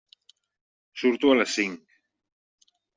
[1.03, 2.03] Surto a les cinc.